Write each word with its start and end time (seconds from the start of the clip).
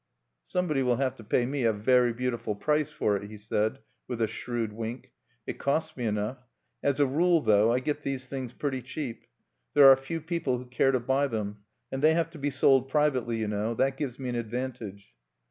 "Somebody 0.47 0.81
will 0.81 0.95
have 0.95 1.13
to 1.17 1.23
pay 1.23 1.45
me 1.45 1.63
a 1.63 1.71
very 1.71 2.11
beautiful 2.11 2.55
price 2.55 2.89
for 2.89 3.15
it," 3.15 3.29
he 3.29 3.37
said, 3.37 3.77
with 4.07 4.19
a 4.19 4.25
shrewd 4.25 4.73
wink. 4.73 5.11
"It 5.45 5.59
cost 5.59 5.95
me 5.95 6.05
enough! 6.07 6.43
As 6.81 6.99
a 6.99 7.05
rule, 7.05 7.39
though, 7.39 7.71
I 7.71 7.81
get 7.81 8.01
these 8.01 8.27
things 8.27 8.51
pretty 8.51 8.81
cheap. 8.81 9.27
There 9.75 9.87
are 9.87 9.95
few 9.95 10.19
people 10.19 10.57
who 10.57 10.65
care 10.65 10.91
to 10.91 10.99
buy 10.99 11.27
them, 11.27 11.65
and 11.91 12.01
they 12.01 12.15
have 12.15 12.31
to 12.31 12.39
be 12.39 12.49
sold 12.49 12.89
privately, 12.89 13.37
you 13.37 13.47
know: 13.47 13.75
that 13.75 13.95
gives 13.95 14.17
me 14.17 14.29
an 14.29 14.35
advantage. 14.37 15.13